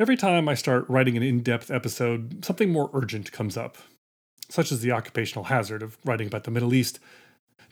Every 0.00 0.16
time 0.16 0.48
I 0.48 0.54
start 0.54 0.88
writing 0.88 1.18
an 1.18 1.22
in 1.22 1.42
depth 1.42 1.70
episode, 1.70 2.42
something 2.42 2.72
more 2.72 2.88
urgent 2.94 3.32
comes 3.32 3.58
up, 3.58 3.76
such 4.48 4.72
as 4.72 4.80
the 4.80 4.92
occupational 4.92 5.44
hazard 5.44 5.82
of 5.82 5.98
writing 6.06 6.26
about 6.26 6.44
the 6.44 6.50
Middle 6.50 6.72
East. 6.72 6.98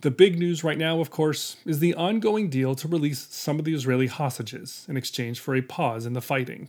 The 0.03 0.11
big 0.11 0.39
news 0.39 0.63
right 0.63 0.77
now, 0.77 1.01
of 1.01 1.09
course, 1.09 1.57
is 1.65 1.79
the 1.79 1.95
ongoing 1.95 2.51
deal 2.51 2.75
to 2.75 2.87
release 2.87 3.29
some 3.31 3.59
of 3.59 3.65
the 3.65 3.73
Israeli 3.73 4.09
hostages 4.09 4.85
in 4.91 4.99
exchange 4.99 5.41
for 5.41 5.57
a 5.57 5.63
pause 5.63 6.05
in 6.05 6.13
the 6.13 6.21
fighting. 6.21 6.69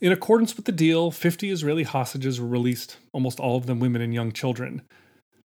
In 0.00 0.12
accordance 0.12 0.56
with 0.56 0.66
the 0.66 0.72
deal, 0.72 1.10
50 1.10 1.50
Israeli 1.50 1.82
hostages 1.82 2.40
were 2.40 2.46
released, 2.46 2.98
almost 3.10 3.40
all 3.40 3.56
of 3.56 3.66
them 3.66 3.80
women 3.80 4.02
and 4.02 4.14
young 4.14 4.30
children. 4.30 4.82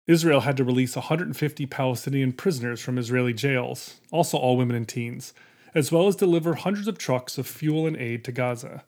Israel 0.07 0.41
had 0.41 0.57
to 0.57 0.65
release 0.65 0.97
150 0.97 1.65
Palestinian 1.68 2.33
prisoners 2.33 2.81
from 2.81 2.97
Israeli 2.97 3.33
jails, 3.33 4.02
also 4.11 4.38
all 4.38 4.57
women 4.57 4.75
and 4.75 4.89
teens 4.89 5.33
as 5.73 5.91
well 5.91 6.07
as 6.07 6.15
deliver 6.15 6.55
hundreds 6.55 6.88
of 6.88 6.97
trucks 6.97 7.38
of 7.38 7.47
fuel 7.47 7.88
and 7.88 7.97
aid 7.97 8.23
to 8.25 8.31
Gaza. 8.31 8.84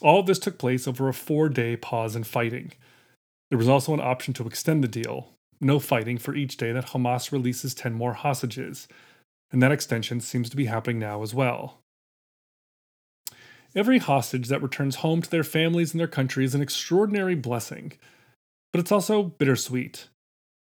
All 0.00 0.20
of 0.20 0.26
this 0.26 0.38
took 0.38 0.58
place 0.58 0.88
over 0.88 1.08
a 1.08 1.14
four 1.14 1.48
day 1.48 1.76
pause 1.76 2.16
in 2.16 2.24
fighting. 2.24 2.72
There 3.50 3.58
was 3.58 3.68
also 3.68 3.92
an 3.94 4.00
option 4.00 4.34
to 4.34 4.46
extend 4.46 4.82
the 4.82 4.88
deal 4.88 5.32
no 5.62 5.78
fighting 5.78 6.18
for 6.18 6.34
each 6.34 6.56
day 6.56 6.72
that 6.72 6.88
Hamas 6.88 7.32
releases 7.32 7.74
10 7.74 7.92
more 7.92 8.14
hostages, 8.14 8.88
and 9.52 9.62
that 9.62 9.72
extension 9.72 10.20
seems 10.20 10.50
to 10.50 10.56
be 10.56 10.66
happening 10.66 10.98
now 10.98 11.22
as 11.22 11.32
well. 11.32 11.78
Every 13.74 13.98
hostage 13.98 14.48
that 14.48 14.62
returns 14.62 14.96
home 14.96 15.22
to 15.22 15.30
their 15.30 15.44
families 15.44 15.92
and 15.92 16.00
their 16.00 16.08
country 16.08 16.44
is 16.44 16.54
an 16.54 16.60
extraordinary 16.60 17.34
blessing, 17.34 17.92
but 18.72 18.80
it's 18.80 18.92
also 18.92 19.22
bittersweet. 19.22 20.08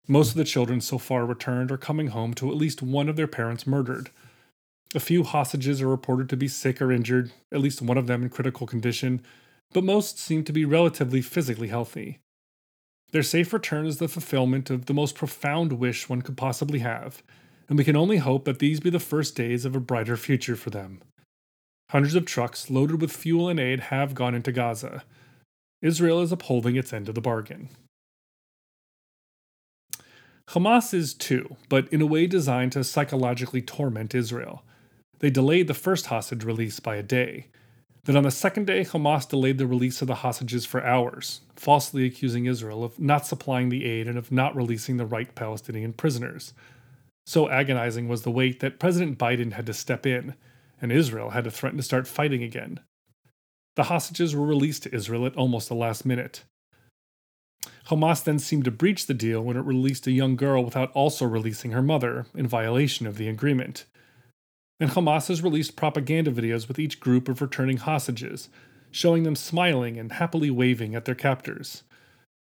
Most 0.09 0.31
of 0.31 0.37
the 0.37 0.45
children 0.45 0.81
so 0.81 0.99
far 0.99 1.27
returned 1.27 1.71
are 1.71 1.77
coming 1.77 2.09
home 2.09 2.35
to 2.35 2.49
at 2.49 2.57
least 2.57 2.83
one 2.83 3.09
of 3.09 3.17
their 3.17 3.27
parents 3.27 3.67
murdered, 3.67 4.11
a 4.95 5.01
few 5.01 5.25
hostages 5.25 5.83
are 5.83 5.89
reported 5.89 6.29
to 6.29 6.37
be 6.37 6.49
sick 6.49 6.81
or 6.81 6.93
injured, 6.93 7.33
at 7.53 7.61
least 7.61 7.83
one 7.83 7.99
of 7.99 8.07
them 8.07 8.23
in 8.23 8.29
critical 8.29 8.67
condition, 8.67 9.21
but 9.73 9.85
most 9.85 10.19
seem 10.19 10.45
to 10.45 10.53
be 10.53 10.65
relatively 10.65 11.21
physically 11.21 11.69
healthy. 11.69 12.21
Their 13.11 13.23
safe 13.23 13.53
return 13.53 13.87
is 13.87 13.99
the 13.99 14.09
fulfillment 14.09 14.71
of 14.71 14.87
the 14.87 14.95
most 14.95 15.15
profound 15.15 15.73
wish 15.75 16.09
one 16.09 16.23
could 16.23 16.37
possibly 16.37 16.81
have, 16.81 17.23
and 17.69 17.79
we 17.79 17.85
can 17.85 17.97
only 17.97 18.19
hope 18.19 18.45
that 18.45 18.59
these 18.59 18.81
be 18.81 18.91
the 18.91 19.01
first 19.01 19.35
days 19.35 19.65
of 19.65 19.75
a 19.75 19.81
brighter 19.81 20.17
future 20.17 20.57
for 20.57 20.71
them. 20.71 21.01
Hundreds 21.91 22.15
of 22.15 22.25
trucks 22.25 22.71
loaded 22.71 23.01
with 23.01 23.13
fuel 23.13 23.49
and 23.49 23.61
aid 23.61 23.81
have 23.81 24.15
gone 24.15 24.35
into 24.35 24.53
Gaza. 24.53 25.05
Israel 25.83 26.21
is 26.21 26.33
upholding 26.33 26.77
its 26.77 26.93
end 26.93 27.09
of 27.09 27.15
the 27.15 27.21
bargain. 27.21 27.69
Hamas 30.51 30.95
is 30.95 31.13
too, 31.13 31.57
but 31.69 31.93
in 31.93 32.01
a 32.01 32.07
way 32.07 32.27
designed 32.27 32.73
to 32.73 32.85
psychologically 32.85 33.63
torment 33.63 34.15
Israel. 34.15 34.63
They 35.19 35.31
delayed 35.31 35.67
the 35.67 35.75
first 35.75 36.07
hostage 36.07 36.45
release 36.45 36.81
by 36.81 36.97
a 36.97 37.03
day. 37.03 37.47
Then 38.05 38.17
on 38.17 38.23
the 38.23 38.31
second 38.31 38.67
day, 38.67 38.85
Hamas 38.85 39.29
delayed 39.29 39.59
the 39.59 39.67
release 39.67 40.01
of 40.01 40.09
the 40.09 40.17
hostages 40.17 40.65
for 40.65 40.85
hours, 40.85 41.41
falsely 41.57 42.05
accusing 42.05 42.47
Israel 42.47 42.85
of 42.85 43.01
not 43.01 43.27
supplying 43.27 43.69
the 43.69 43.85
aid 43.85 44.07
and 44.07 44.17
of 44.17 44.31
not 44.31 44.55
releasing 44.55 44.97
the 44.97 45.07
right 45.07 45.35
Palestinian 45.35 45.93
prisoners. 45.93 46.55
So 47.27 47.49
agonizing 47.49 48.09
was 48.09 48.23
the 48.23 48.31
wait 48.31 48.61
that 48.61 48.79
President 48.79 49.19
Biden 49.19 49.53
had 49.53 49.67
to 49.67 49.75
step 49.75 50.07
in, 50.07 50.35
and 50.81 50.93
Israel 50.93 51.31
had 51.31 51.45
to 51.45 51.51
threaten 51.51 51.79
to 51.79 51.83
start 51.83 52.07
fighting 52.07 52.45
again. 52.45 52.79
The 53.75 53.85
hostages 53.85 54.37
were 54.37 54.47
released 54.47 54.85
to 54.85 54.95
Israel 54.95 55.27
at 55.27 55.37
almost 55.37 55.69
the 55.69 55.75
last 55.75 56.07
minute. 56.07 56.45
Hamas 57.89 58.23
then 58.23 58.39
seemed 58.39 58.67
to 58.67 58.71
breach 58.71 59.07
the 59.07 59.15
deal 59.15 59.41
when 59.41 59.57
it 59.57 59.65
released 59.65 60.07
a 60.07 60.13
young 60.13 60.37
girl 60.37 60.65
without 60.65 60.93
also 60.93 61.25
releasing 61.25 61.73
her 61.73 61.83
mother, 61.83 62.27
in 62.35 62.47
violation 62.47 63.07
of 63.07 63.17
the 63.17 63.29
agreement 63.29 63.85
and 64.79 64.91
Hamas 64.91 65.29
has 65.29 65.43
released 65.43 65.77
propaganda 65.77 66.31
videos 66.31 66.69
with 66.69 66.79
each 66.79 67.01
group 67.01 67.29
of 67.29 67.41
returning 67.41 67.79
hostages, 67.79 68.49
showing 68.91 69.23
them 69.23 69.37
smiling 69.37 69.99
and 69.99 70.13
happily 70.13 70.51
waving 70.51 70.95
at 70.95 71.05
their 71.05 71.15
captors. 71.15 71.83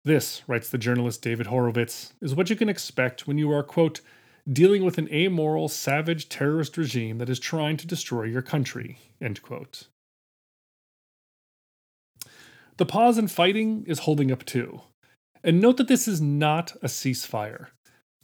This, 0.04 0.42
writes 0.46 0.68
the 0.68 0.78
journalist 0.78 1.22
David 1.22 1.46
Horowitz, 1.46 2.12
is 2.20 2.34
what 2.34 2.50
you 2.50 2.56
can 2.56 2.68
expect 2.68 3.26
when 3.26 3.38
you 3.38 3.52
are, 3.52 3.62
quote, 3.62 4.00
dealing 4.50 4.84
with 4.84 4.98
an 4.98 5.12
amoral, 5.12 5.68
savage 5.68 6.28
terrorist 6.28 6.76
regime 6.76 7.18
that 7.18 7.30
is 7.30 7.38
trying 7.38 7.76
to 7.76 7.86
destroy 7.86 8.24
your 8.24 8.42
country, 8.42 8.98
end 9.20 9.42
quote. 9.42 9.86
The 12.78 12.86
pause 12.86 13.18
in 13.18 13.28
fighting 13.28 13.84
is 13.86 14.00
holding 14.00 14.32
up 14.32 14.44
too. 14.44 14.80
And 15.44 15.60
note 15.60 15.76
that 15.76 15.88
this 15.88 16.08
is 16.08 16.20
not 16.20 16.72
a 16.82 16.86
ceasefire. 16.86 17.68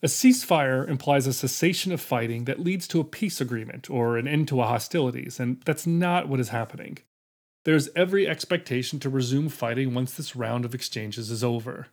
A 0.00 0.06
ceasefire 0.06 0.88
implies 0.88 1.26
a 1.26 1.32
cessation 1.32 1.90
of 1.90 2.00
fighting 2.00 2.44
that 2.44 2.60
leads 2.60 2.86
to 2.88 3.00
a 3.00 3.04
peace 3.04 3.40
agreement 3.40 3.90
or 3.90 4.16
an 4.16 4.28
end 4.28 4.46
to 4.48 4.60
hostilities, 4.60 5.40
and 5.40 5.60
that's 5.64 5.88
not 5.88 6.28
what 6.28 6.38
is 6.38 6.50
happening. 6.50 6.98
There's 7.64 7.88
every 7.96 8.28
expectation 8.28 9.00
to 9.00 9.10
resume 9.10 9.48
fighting 9.48 9.94
once 9.94 10.12
this 10.12 10.36
round 10.36 10.64
of 10.64 10.74
exchanges 10.74 11.30
is 11.30 11.42
over. 11.42 11.88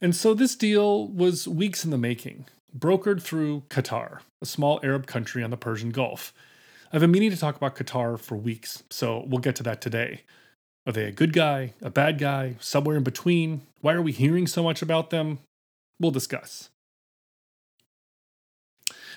And 0.00 0.16
so 0.16 0.34
this 0.34 0.56
deal 0.56 1.06
was 1.06 1.46
weeks 1.46 1.84
in 1.84 1.90
the 1.90 1.98
making, 1.98 2.46
brokered 2.76 3.22
through 3.22 3.62
Qatar, 3.68 4.20
a 4.42 4.46
small 4.46 4.80
Arab 4.82 5.06
country 5.06 5.44
on 5.44 5.50
the 5.50 5.56
Persian 5.56 5.90
Gulf. 5.90 6.32
I've 6.92 7.00
been 7.00 7.12
meaning 7.12 7.30
to 7.30 7.36
talk 7.36 7.54
about 7.54 7.76
Qatar 7.76 8.18
for 8.18 8.36
weeks, 8.36 8.82
so 8.90 9.24
we'll 9.28 9.38
get 9.38 9.54
to 9.56 9.62
that 9.62 9.80
today. 9.80 10.22
Are 10.84 10.92
they 10.92 11.04
a 11.04 11.12
good 11.12 11.32
guy, 11.32 11.74
a 11.80 11.90
bad 11.90 12.18
guy, 12.18 12.56
somewhere 12.58 12.96
in 12.96 13.04
between? 13.04 13.62
Why 13.82 13.92
are 13.92 14.02
we 14.02 14.12
hearing 14.12 14.48
so 14.48 14.64
much 14.64 14.82
about 14.82 15.10
them? 15.10 15.38
We'll 16.00 16.10
discuss. 16.10 16.70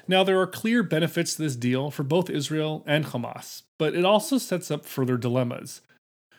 Now, 0.08 0.24
there 0.24 0.40
are 0.40 0.48
clear 0.48 0.84
benefits 0.84 1.36
to 1.36 1.42
this 1.42 1.56
deal 1.56 1.90
for 1.90 2.04
both 2.04 2.30
Israel 2.30 2.84
and 2.86 3.06
Hamas, 3.06 3.64
but 3.80 3.96
it 3.96 4.04
also 4.04 4.38
sets 4.38 4.70
up 4.70 4.86
further 4.86 5.18
dilemmas. 5.18 5.82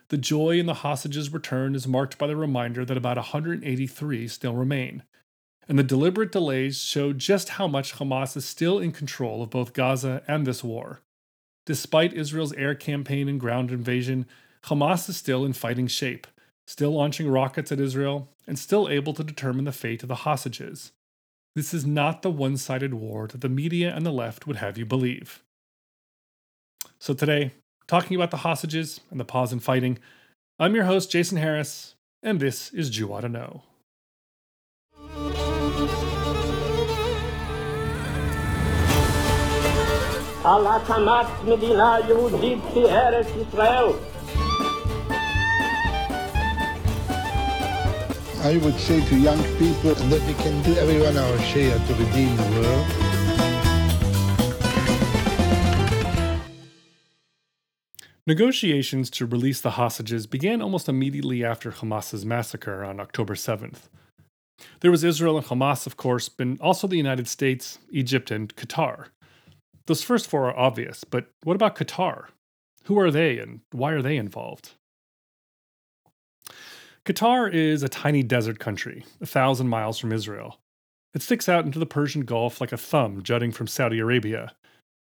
The 0.09 0.19
joy 0.19 0.59
in 0.59 0.67
the 0.67 0.75
hostages' 0.75 1.33
return 1.33 1.75
is 1.75 1.89
marked 1.89 2.19
by 2.19 2.27
the 2.27 2.37
reminder 2.37 2.85
that 2.85 2.97
about 2.97 3.17
183 3.17 4.29
still 4.29 4.55
remain, 4.55 5.03
and 5.67 5.79
the 5.79 5.83
deliberate 5.83 6.31
delays 6.31 6.79
show 6.83 7.15
just 7.15 7.51
how 7.51 7.67
much 7.67 7.95
Hamas 7.95 8.37
is 8.37 8.45
still 8.45 8.79
in 8.79 8.93
control 8.93 9.43
of 9.43 9.49
both 9.49 9.73
Gaza 9.73 10.23
and 10.29 10.47
this 10.47 10.63
war. 10.63 11.01
Despite 11.65 12.13
Israel's 12.13 12.53
air 12.53 12.75
campaign 12.75 13.31
and 13.31 13.41
ground 13.41 13.71
invasion, 13.71 14.27
Hamas 14.65 15.09
is 15.09 15.17
still 15.17 15.45
in 15.45 15.55
fighting 15.55 15.87
shape, 15.87 16.27
still 16.67 16.93
launching 16.93 17.29
rockets 17.29 17.71
at 17.73 17.81
Israel, 17.81 18.29
and 18.47 18.59
still 18.59 18.89
able 18.89 19.13
to 19.15 19.25
determine 19.25 19.65
the 19.65 19.73
fate 19.73 20.03
of 20.03 20.09
the 20.09 20.25
hostages. 20.27 20.93
This 21.55 21.73
is 21.73 21.87
not 21.87 22.23
the 22.23 22.31
one 22.31 22.57
sided 22.57 22.95
war 22.95 23.27
that 23.29 23.41
the 23.41 23.49
media 23.49 23.95
and 23.95 24.05
the 24.05 24.11
left 24.11 24.47
would 24.47 24.57
have 24.57 24.77
you 24.77 24.85
believe. 24.85 25.43
So, 26.99 27.15
today, 27.15 27.53
talking 27.87 28.17
about 28.17 28.31
the 28.31 28.39
hostages 28.39 29.01
and 29.11 29.21
the 29.21 29.25
pause 29.25 29.53
in 29.53 29.61
fighting, 29.61 29.99
I'm 30.59 30.75
your 30.75 30.85
host, 30.85 31.11
Jason 31.11 31.39
Harris, 31.39 31.95
and 32.23 32.41
this 32.41 32.73
is 32.73 32.91
Jew 32.91 33.13
Oughta 33.13 33.29
Know. 33.29 33.63
על 40.45 40.67
הקמת 40.67 41.27
מדינה 41.45 41.97
יהודית 42.09 42.59
בארץ 42.75 43.27
ישראל 43.27 43.87
I 48.45 48.59
would 48.59 48.79
say 48.79 49.03
to 49.03 49.17
young 49.17 49.43
people 49.57 49.95
that 49.95 50.21
we 50.27 50.35
can 50.35 50.63
do 50.65 50.77
everyone 50.77 51.17
our 51.17 51.39
share 51.45 51.79
to 51.79 51.95
redeem 51.95 52.37
the 52.37 52.61
world. 52.61 52.87
Negotiations 58.27 59.09
to 59.13 59.25
release 59.25 59.63
the 59.63 59.71
hostages 59.71 60.27
began 60.27 60.61
almost 60.61 60.91
immediately 60.91 61.43
after 61.43 61.71
Hamas's 61.71 62.27
massacre 62.27 62.85
on 62.85 63.01
October 63.01 63.35
7th. 63.35 63.89
There 64.81 64.91
was 64.91 65.05
Israel 65.05 65.39
and 65.39 65.47
Hamas, 65.47 65.87
of 65.87 65.97
course, 65.97 66.29
but 66.29 66.61
also 66.61 66.87
the 66.87 66.99
United 66.99 67.29
States, 67.29 67.79
Egypt, 67.89 68.31
and 68.31 68.55
Qatar. 68.57 69.07
Those 69.87 70.03
first 70.03 70.29
four 70.29 70.51
are 70.51 70.59
obvious, 70.59 71.03
but 71.03 71.29
what 71.45 71.57
about 71.57 71.77
Qatar? 71.77 72.27
Who 72.85 72.99
are 72.99 73.11
they 73.11 73.39
and 73.39 73.61
why 73.73 73.93
are 73.93 74.03
they 74.03 74.19
involved? 74.19 74.73
Qatar 77.05 77.53
is 77.53 77.83
a 77.83 77.89
tiny 77.89 78.23
desert 78.23 78.59
country, 78.59 79.05
a 79.21 79.27
thousand 79.27 79.69
miles 79.69 79.99
from 79.99 80.11
Israel. 80.11 80.59
It 81.13 81.21
sticks 81.21 81.51
out 81.51 81.67
into 81.67 81.79
the 81.79 81.85
Persian 81.85 82.23
Gulf 82.23 82.63
like 82.63 82.73
a 82.73 82.79
thumb 82.79 83.23
jutting 83.23 83.53
from 83.53 83.67
Saudi 83.67 83.99
Arabia. 83.99 84.55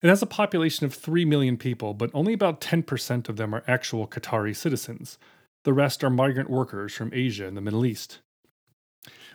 It 0.02 0.08
has 0.08 0.20
a 0.20 0.26
population 0.26 0.84
of 0.84 0.92
3 0.92 1.24
million 1.24 1.56
people, 1.56 1.94
but 1.94 2.10
only 2.12 2.32
about 2.32 2.60
10% 2.60 3.28
of 3.28 3.36
them 3.36 3.54
are 3.54 3.62
actual 3.68 4.08
Qatari 4.08 4.54
citizens. 4.54 5.16
The 5.62 5.72
rest 5.72 6.02
are 6.02 6.10
migrant 6.10 6.50
workers 6.50 6.92
from 6.92 7.12
Asia 7.14 7.46
and 7.46 7.56
the 7.56 7.60
Middle 7.60 7.86
East. 7.86 8.18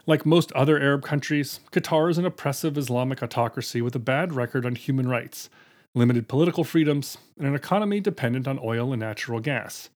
Like 0.06 0.26
most 0.26 0.52
other 0.52 0.78
Arab 0.78 1.04
countries, 1.04 1.62
Qatar 1.72 2.12
is 2.12 2.18
an 2.18 2.26
oppressive 2.26 2.78
Islamic 2.78 3.24
autocracy 3.24 3.82
with 3.82 3.96
a 3.96 4.00
bad 4.00 4.34
record 4.34 4.66
on 4.66 4.76
human 4.76 5.08
rights, 5.08 5.50
limited 5.96 6.28
political 6.28 6.66
freedoms, 6.66 7.18
and 7.38 7.48
an 7.48 7.56
economy 7.56 8.02
dependent 8.02 8.46
on 8.46 8.60
oil 8.62 8.92
and 8.92 9.00
natural 9.00 9.40
gas. 9.40 9.90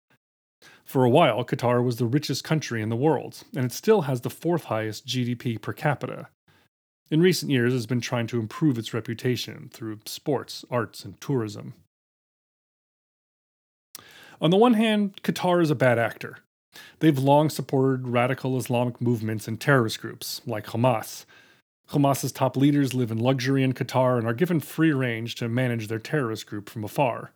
For 0.86 1.04
a 1.04 1.10
while, 1.10 1.44
Qatar 1.44 1.84
was 1.84 1.98
the 1.98 2.06
richest 2.06 2.44
country 2.44 2.82
in 2.82 2.90
the 2.90 2.96
world, 2.96 3.44
and 3.56 3.66
it 3.66 3.72
still 3.72 4.02
has 4.02 4.22
the 4.22 4.30
fourth 4.30 4.66
highest 4.66 5.08
GDP 5.08 5.60
per 5.60 5.74
capita. 5.74 6.28
In 7.10 7.22
recent 7.22 7.52
years, 7.52 7.74
it 7.74 7.78
has 7.78 7.88
been 7.88 8.02
trying 8.02 8.28
to 8.28 8.40
improve 8.40 8.78
its 8.78 8.94
reputation 8.94 9.70
through 9.74 10.00
sports, 10.06 10.64
arts, 10.70 11.04
and 11.04 11.20
tourism. 11.20 11.74
On 14.40 14.52
the 14.52 14.58
one 14.58 14.74
hand, 14.74 15.22
Qatar 15.24 15.62
is 15.62 15.72
a 15.72 15.76
bad 15.76 15.98
actor. 15.98 16.40
They've 17.00 17.18
long 17.18 17.50
supported 17.50 18.08
radical 18.08 18.58
Islamic 18.58 19.02
movements 19.02 19.48
and 19.48 19.60
terrorist 19.60 20.02
groups, 20.02 20.42
like 20.46 20.68
Hamas. 20.68 21.26
Hamas's 21.92 22.32
top 22.32 22.58
leaders 22.58 22.94
live 22.94 23.12
in 23.12 23.20
luxury 23.20 23.64
in 23.64 23.74
Qatar 23.74 24.18
and 24.18 24.28
are 24.28 24.34
given 24.34 24.60
free 24.60 24.92
range 24.92 25.36
to 25.36 25.48
manage 25.48 25.88
their 25.88 26.00
terrorist 26.00 26.48
group 26.48 26.70
from 26.70 26.84
afar. 26.84 27.32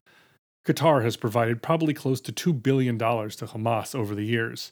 Qatar 0.65 1.03
has 1.03 1.17
provided 1.17 1.61
probably 1.61 1.93
close 1.93 2.21
to 2.21 2.31
$2 2.31 2.61
billion 2.61 2.97
to 2.97 3.05
Hamas 3.05 3.95
over 3.95 4.13
the 4.13 4.25
years. 4.25 4.71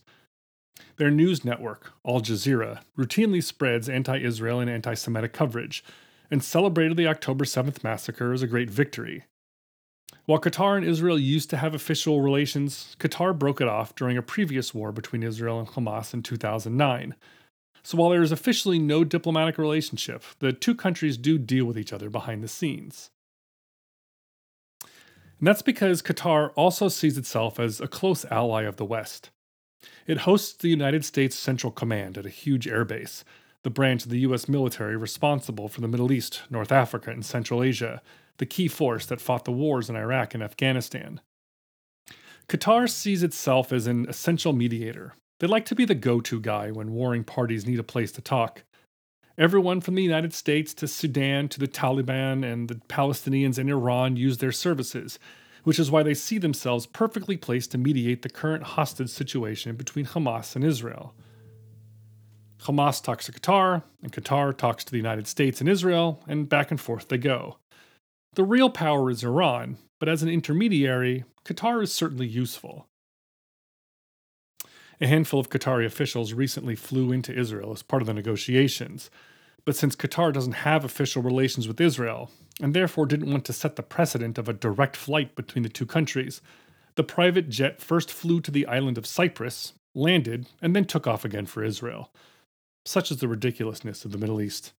Their 0.97 1.09
news 1.11 1.43
network, 1.43 1.93
Al 2.05 2.21
Jazeera, 2.21 2.81
routinely 2.97 3.43
spreads 3.43 3.89
anti 3.89 4.19
Israel 4.19 4.59
and 4.59 4.69
anti 4.69 4.93
Semitic 4.93 5.33
coverage 5.33 5.83
and 6.29 6.43
celebrated 6.43 6.97
the 6.97 7.07
October 7.07 7.45
7th 7.45 7.83
massacre 7.83 8.33
as 8.33 8.41
a 8.41 8.47
great 8.47 8.69
victory. 8.69 9.23
While 10.25 10.41
Qatar 10.41 10.75
and 10.75 10.85
Israel 10.85 11.17
used 11.17 11.49
to 11.51 11.57
have 11.57 11.73
official 11.73 12.21
relations, 12.21 12.95
Qatar 12.99 13.37
broke 13.37 13.61
it 13.61 13.67
off 13.67 13.95
during 13.95 14.17
a 14.17 14.21
previous 14.21 14.73
war 14.73 14.91
between 14.91 15.23
Israel 15.23 15.59
and 15.59 15.67
Hamas 15.67 16.13
in 16.13 16.21
2009. 16.21 17.15
So 17.81 17.97
while 17.97 18.09
there 18.09 18.21
is 18.21 18.33
officially 18.33 18.79
no 18.79 19.05
diplomatic 19.05 19.57
relationship, 19.57 20.23
the 20.39 20.51
two 20.51 20.75
countries 20.75 21.17
do 21.17 21.37
deal 21.37 21.63
with 21.63 21.77
each 21.77 21.93
other 21.93 22.09
behind 22.09 22.43
the 22.43 22.49
scenes. 22.49 23.09
And 25.39 25.47
that's 25.47 25.61
because 25.61 26.01
Qatar 26.01 26.51
also 26.55 26.87
sees 26.87 27.17
itself 27.17 27.59
as 27.59 27.79
a 27.79 27.87
close 27.87 28.25
ally 28.25 28.63
of 28.63 28.77
the 28.77 28.85
West. 28.85 29.29
It 30.07 30.19
hosts 30.19 30.53
the 30.53 30.69
United 30.69 31.05
States 31.05 31.35
Central 31.35 31.71
Command 31.71 32.17
at 32.17 32.25
a 32.25 32.29
huge 32.29 32.65
airbase, 32.65 33.23
the 33.63 33.69
branch 33.69 34.03
of 34.03 34.09
the 34.09 34.19
U.S. 34.19 34.47
military 34.47 34.97
responsible 34.97 35.67
for 35.67 35.81
the 35.81 35.87
Middle 35.87 36.11
East, 36.11 36.41
North 36.49 36.71
Africa, 36.71 37.11
and 37.11 37.25
Central 37.25 37.61
Asia, 37.61 38.01
the 38.37 38.45
key 38.45 38.67
force 38.67 39.05
that 39.05 39.21
fought 39.21 39.45
the 39.45 39.51
wars 39.51 39.89
in 39.89 39.95
Iraq 39.95 40.33
and 40.33 40.41
Afghanistan. 40.41 41.21
Qatar 42.47 42.89
sees 42.89 43.23
itself 43.23 43.73
as 43.73 43.87
an 43.87 44.07
essential 44.07 44.53
mediator. 44.53 45.13
They 45.39 45.47
like 45.47 45.65
to 45.65 45.75
be 45.75 45.85
the 45.85 45.95
go 45.95 46.21
to 46.21 46.39
guy 46.39 46.71
when 46.71 46.93
warring 46.93 47.23
parties 47.23 47.67
need 47.67 47.79
a 47.79 47.83
place 47.83 48.11
to 48.13 48.21
talk. 48.21 48.63
Everyone 49.39 49.81
from 49.81 49.93
the 49.93 50.01
United 50.01 50.33
States 50.33 50.73
to 50.73 50.87
Sudan 50.87 51.47
to 51.49 51.59
the 51.59 51.67
Taliban 51.67 52.43
and 52.43 52.67
the 52.67 52.81
Palestinians 52.89 53.59
and 53.59 53.69
Iran 53.69 54.15
use 54.15 54.39
their 54.39 54.51
services, 54.51 55.19
which 55.63 55.77
is 55.77 55.91
why 55.91 56.01
they 56.01 56.15
see 56.15 56.39
themselves 56.39 56.87
perfectly 56.87 57.37
placed 57.37 57.69
to 57.71 57.77
mediate 57.77 58.23
the 58.23 58.29
current 58.29 58.63
hostage 58.63 59.11
situation 59.11 59.75
between 59.75 60.07
Hamas 60.07 60.55
and 60.55 60.65
Israel. 60.65 61.13
Hamas 62.63 62.99
talks 63.03 63.27
to 63.27 63.31
Qatar, 63.31 63.83
and 64.01 64.11
Qatar 64.11 64.57
talks 64.57 64.83
to 64.83 64.91
the 64.91 64.97
United 64.97 65.27
States 65.27 65.61
and 65.61 65.69
Israel, 65.69 66.23
and 66.27 66.49
back 66.49 66.71
and 66.71 66.81
forth 66.81 67.07
they 67.07 67.19
go. 67.19 67.57
The 68.33 68.43
real 68.43 68.71
power 68.71 69.11
is 69.11 69.23
Iran, 69.23 69.77
but 69.99 70.09
as 70.09 70.23
an 70.23 70.29
intermediary, 70.29 71.25
Qatar 71.45 71.83
is 71.83 71.93
certainly 71.93 72.25
useful. 72.25 72.87
A 74.99 75.07
handful 75.07 75.39
of 75.39 75.49
Qatari 75.49 75.85
officials 75.85 76.33
recently 76.33 76.75
flew 76.75 77.11
into 77.11 77.37
Israel 77.37 77.71
as 77.71 77.83
part 77.83 78.01
of 78.01 78.07
the 78.07 78.13
negotiations, 78.13 79.11
but 79.63 79.75
since 79.75 79.95
Qatar 79.95 80.33
doesn't 80.33 80.63
have 80.63 80.83
official 80.83 81.21
relations 81.21 81.67
with 81.67 81.79
Israel, 81.79 82.31
and 82.59 82.73
therefore 82.73 83.05
didn't 83.05 83.29
want 83.31 83.45
to 83.45 83.53
set 83.53 83.75
the 83.75 83.83
precedent 83.83 84.37
of 84.37 84.49
a 84.49 84.53
direct 84.53 84.95
flight 84.95 85.35
between 85.35 85.61
the 85.61 85.69
two 85.69 85.85
countries, 85.85 86.41
the 86.95 87.03
private 87.03 87.47
jet 87.49 87.79
first 87.79 88.11
flew 88.11 88.41
to 88.41 88.49
the 88.49 88.65
island 88.65 88.97
of 88.97 89.05
Cyprus, 89.05 89.73
landed, 89.93 90.47
and 90.61 90.75
then 90.75 90.85
took 90.85 91.05
off 91.05 91.23
again 91.23 91.45
for 91.45 91.63
Israel. 91.63 92.11
Such 92.85 93.11
is 93.11 93.17
the 93.17 93.27
ridiculousness 93.27 94.03
of 94.03 94.11
the 94.11 94.17
Middle 94.17 94.41
East. 94.41 94.73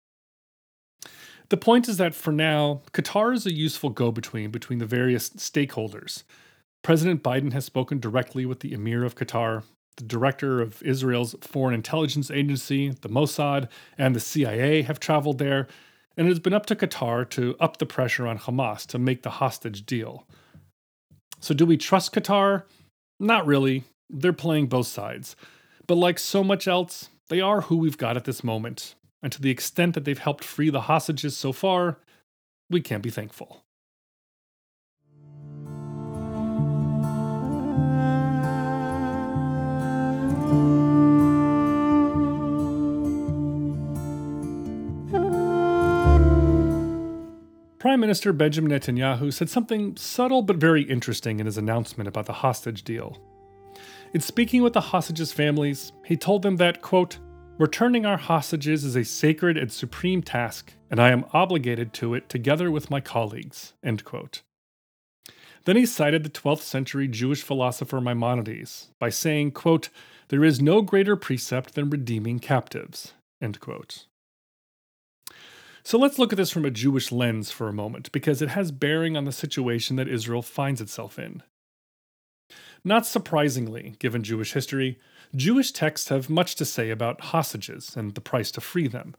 The 1.50 1.58
point 1.58 1.88
is 1.88 1.98
that 1.98 2.16
for 2.16 2.32
now, 2.32 2.82
Qatar 2.92 3.36
is 3.36 3.46
a 3.46 3.54
useful 3.54 3.92
go 3.92 4.12
between 4.12 4.50
between 4.50 4.80
the 4.80 4.86
various 4.86 5.30
stakeholders. 5.32 6.24
President 6.82 7.22
Biden 7.22 7.54
has 7.54 7.66
spoken 7.66 8.00
directly 8.00 8.46
with 8.46 8.62
the 8.62 8.74
Emir 8.74 9.04
of 9.04 9.16
Qatar, 9.16 9.64
the 9.98 10.04
director 10.04 10.62
of 10.62 10.82
Israel's 10.84 11.36
foreign 11.42 11.74
intelligence 11.74 12.32
agency, 12.32 12.90
the 12.90 13.10
Mossad, 13.10 13.68
and 13.98 14.16
the 14.16 14.20
CIA 14.20 14.84
have 14.84 15.00
traveled 15.00 15.40
there, 15.40 15.68
and 16.16 16.28
it 16.28 16.32
has 16.32 16.40
been 16.40 16.54
up 16.54 16.66
to 16.68 16.76
Qatar 16.76 17.30
to 17.32 17.56
up 17.60 17.78
the 17.78 17.86
pressure 17.86 18.26
on 18.26 18.40
Hamas 18.40 18.86
to 18.88 18.98
make 18.98 19.24
the 19.24 19.32
hostage 19.32 19.86
deal. 19.86 20.26
So, 21.40 21.54
do 21.54 21.66
we 21.66 21.78
trust 21.78 22.14
Qatar? 22.14 22.64
Not 23.20 23.46
really. 23.46 23.84
They're 24.10 24.34
playing 24.34 24.68
both 24.68 24.88
sides. 24.88 25.36
But 25.86 25.96
like 25.96 26.20
so 26.20 26.44
much 26.44 26.68
else, 26.68 27.10
they 27.30 27.42
are 27.42 27.62
who 27.62 27.78
we've 27.78 27.98
got 27.98 28.18
at 28.18 28.26
this 28.26 28.44
moment, 28.44 28.96
and 29.22 29.32
to 29.32 29.42
the 29.42 29.52
extent 29.52 29.96
that 29.96 30.06
they've 30.06 30.18
helped 30.18 30.44
free 30.44 30.70
the 30.70 30.82
hostages 30.82 31.38
so 31.38 31.52
far, 31.52 32.00
we 32.70 32.82
can't 32.82 33.04
be 33.04 33.10
thankful. 33.10 33.64
Prime 47.80 48.00
Minister 48.00 48.34
Benjamin 48.34 48.72
Netanyahu 48.72 49.32
said 49.32 49.52
something 49.52 49.96
subtle 49.98 50.42
but 50.42 50.56
very 50.56 50.82
interesting 50.82 51.40
in 51.40 51.46
his 51.46 51.60
announcement 51.60 52.08
about 52.08 52.26
the 52.26 52.34
hostage 52.34 52.84
deal. 52.84 53.20
In 54.16 54.22
speaking 54.22 54.64
with 54.64 54.74
the 54.74 54.82
hostages' 54.82 55.32
families, 55.32 55.92
he 56.04 56.18
told 56.18 56.42
them 56.42 56.56
that, 56.56 56.82
quote, 56.82 57.20
Returning 57.60 58.04
our 58.04 58.18
hostages 58.18 58.84
is 58.84 58.96
a 58.96 59.04
sacred 59.04 59.58
and 59.58 59.72
supreme 59.72 60.24
task, 60.24 60.74
and 60.90 61.00
I 61.00 61.12
am 61.12 61.26
obligated 61.34 61.94
to 61.94 62.16
it 62.16 62.30
together 62.30 62.72
with 62.72 62.90
my 62.90 63.00
colleagues. 63.00 63.74
End 63.84 64.04
quote. 64.04 64.42
Then 65.66 65.76
he 65.76 65.86
cited 65.86 66.24
the 66.24 66.30
12th 66.30 66.62
century 66.62 67.08
Jewish 67.08 67.44
philosopher 67.44 68.02
Maimonides 68.02 68.92
by 69.00 69.10
saying, 69.10 69.52
quote, 69.52 69.90
There 70.30 70.44
is 70.44 70.62
no 70.62 70.82
greater 70.82 71.16
precept 71.16 71.76
than 71.76 71.92
redeeming 71.92 72.40
captives. 72.40 73.14
End 73.40 73.60
quote. 73.60 74.08
So 75.88 75.98
let's 75.98 76.20
look 76.20 76.34
at 76.34 76.36
this 76.36 76.52
from 76.52 76.66
a 76.66 76.70
Jewish 76.70 77.14
lens 77.14 77.50
for 77.50 77.70
a 77.70 77.74
moment, 77.74 78.12
because 78.12 78.42
it 78.42 78.50
has 78.50 78.74
bearing 78.74 79.16
on 79.16 79.24
the 79.24 79.32
situation 79.32 79.96
that 79.96 80.10
Israel 80.10 80.42
finds 80.42 80.82
itself 80.82 81.18
in. 81.18 81.44
Not 82.84 83.06
surprisingly, 83.06 83.96
given 83.98 84.22
Jewish 84.22 84.52
history, 84.52 85.00
Jewish 85.34 85.72
texts 85.72 86.10
have 86.10 86.30
much 86.30 86.56
to 86.56 86.66
say 86.66 86.90
about 86.90 87.22
hostages 87.32 87.96
and 87.96 88.16
the 88.16 88.20
price 88.20 88.52
to 88.52 88.60
free 88.60 88.90
them. 88.90 89.16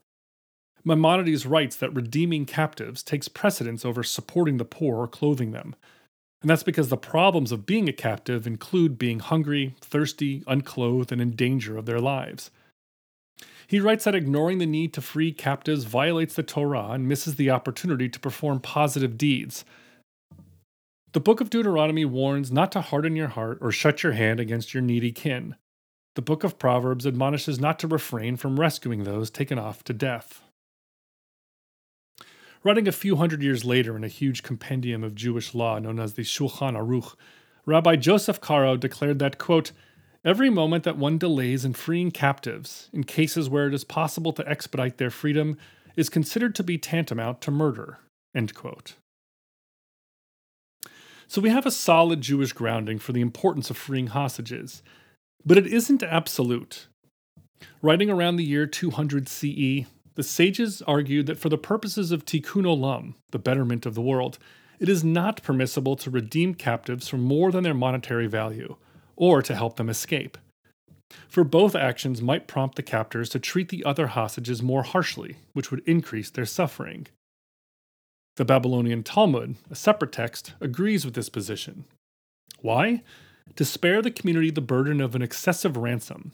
Maimonides 0.85 1.47
writes 1.47 1.75
that 1.76 1.94
redeeming 1.94 2.44
captives 2.44 3.03
takes 3.03 3.29
precedence 3.29 3.82
over 3.82 4.03
supporting 4.03 4.59
the 4.59 4.67
poor 4.67 4.99
or 4.99 5.09
clothing 5.09 5.53
them. 5.53 5.75
And 6.43 6.50
that's 6.50 6.65
because 6.65 6.91
the 6.91 6.98
problems 6.98 7.51
of 7.51 7.65
being 7.65 7.89
a 7.89 7.94
captive 7.94 8.46
include 8.46 8.98
being 8.98 9.20
hungry, 9.20 9.75
thirsty, 9.81 10.44
unclothed, 10.46 11.13
and 11.13 11.22
in 11.22 11.31
danger 11.31 11.79
of 11.79 11.87
their 11.87 11.98
lives. 11.98 12.51
He 13.69 13.81
writes 13.81 14.05
that 14.05 14.15
ignoring 14.15 14.56
the 14.56 14.67
need 14.67 14.94
to 14.94 15.03
free 15.03 15.31
captives 15.31 15.84
violates 15.84 16.34
the 16.34 16.43
Torah 16.43 16.89
and 16.93 17.06
misses 17.06 17.34
the 17.34 17.51
opportunity 17.51 18.08
to 18.08 18.19
perform 18.19 18.60
positive 18.60 19.19
deeds. 19.19 19.67
The 21.13 21.20
book 21.20 21.43
of 21.43 21.51
Deuteronomy 21.51 22.06
warns 22.06 22.51
not 22.51 22.72
to 22.72 22.81
harden 22.81 23.15
your 23.15 23.29
heart 23.29 23.58
or 23.60 23.70
shut 23.70 24.03
your 24.03 24.13
hand 24.13 24.41
against 24.41 24.72
your 24.72 24.82
needy 24.82 25.13
kin. 25.13 25.55
The 26.15 26.22
book 26.22 26.44
of 26.44 26.58
Proverbs 26.58 27.06
admonishes 27.06 27.60
not 27.60 27.79
to 27.81 27.87
refrain 27.87 28.39
from 28.39 28.58
rescuing 28.58 29.05
those 29.05 29.29
taken 29.29 29.58
off 29.58 29.84
to 29.84 29.93
death. 29.93 30.43
Writing 32.65 32.89
a 32.89 32.93
few 32.93 33.17
hundred 33.17 33.43
years 33.43 33.67
later 33.67 33.96
in 33.96 34.03
a 34.03 34.08
huge 34.08 34.43
compendium 34.43 35.05
of 35.05 35.15
Jewish 35.15 35.55
law 35.55 35.79
known 35.79 36.01
as 36.01 36.15
the 36.15 36.22
Shulchan 36.22 36.75
Aruch, 36.75 37.15
Rabbi 37.67 37.96
Joseph 37.96 38.41
Caro 38.41 38.79
declared 38.79 39.19
that, 39.19 39.37
quote, 39.37 39.72
Every 40.25 40.51
moment 40.51 40.84
that 40.84 40.98
one 40.98 41.17
delays 41.17 41.65
in 41.65 41.75
freeing 41.75 42.10
captives, 42.10 42.91
in 42.93 43.05
cases 43.05 43.48
where 43.48 43.69
it 43.69 43.75
is 43.75 43.84
possible 43.84 44.32
to 44.32 44.48
expedite 44.48 44.98
their 44.98 45.10
freedom, 45.10 45.56
is 45.96 46.08
considered 46.08 46.55
to 46.56 46.65
be 46.65 46.77
tantamount 46.77 47.41
to 47.43 47.51
murder. 47.51 47.98
So 51.29 51.41
we 51.41 51.51
have 51.51 51.67
a 51.67 51.70
solid 51.70 52.20
Jewish 52.20 52.53
grounding 52.53 52.98
for 52.98 53.13
the 53.13 53.20
importance 53.20 53.70
of 53.70 53.77
freeing 53.77 54.08
hostages, 54.08 54.82
but 55.44 55.58
it 55.58 55.67
isn't 55.67 56.03
absolute. 56.03 56.87
Writing 57.82 58.10
around 58.10 58.37
the 58.37 58.44
year 58.44 58.67
200 58.67 59.29
CE, 59.29 59.87
the 60.15 60.22
sages 60.22 60.82
argued 60.82 61.27
that 61.27 61.39
for 61.39 61.48
the 61.48 61.58
purposes 61.58 62.10
of 62.10 62.25
tikkun 62.25 62.65
olam, 62.65 63.15
the 63.31 63.39
betterment 63.39 63.87
of 63.87 63.94
the 63.94 64.03
world, 64.03 64.39
it 64.81 64.89
is 64.89 65.05
not 65.05 65.43
permissible 65.43 65.96
to 65.96 66.10
redeem 66.10 66.55
captives 66.55 67.08
for 67.08 67.19
more 67.19 67.53
than 67.53 67.63
their 67.63 67.75
monetary 67.75 68.27
value, 68.27 68.77
or 69.19 69.43
to 69.43 69.55
help 69.55 69.77
them 69.77 69.91
escape. 69.91 70.39
For 71.29 71.44
both 71.44 71.75
actions 71.75 72.22
might 72.22 72.48
prompt 72.48 72.77
the 72.77 72.82
captors 72.82 73.29
to 73.31 73.39
treat 73.39 73.69
the 73.69 73.84
other 73.84 74.08
hostages 74.08 74.63
more 74.63 74.82
harshly, 74.82 75.37
which 75.53 75.70
would 75.70 75.82
increase 75.87 76.31
their 76.31 76.46
suffering. 76.46 77.06
The 78.37 78.44
Babylonian 78.44 79.03
Talmud, 79.03 79.56
a 79.70 79.75
separate 79.75 80.13
text, 80.13 80.55
agrees 80.60 81.05
with 81.05 81.15
this 81.15 81.29
position. 81.29 81.84
Why? 82.60 83.03
to 83.56 83.65
spare 83.65 84.03
the 84.03 84.10
community 84.10 84.51
the 84.51 84.60
burden 84.60 85.01
of 85.01 85.15
an 85.15 85.22
excessive 85.22 85.77
ransom, 85.77 86.32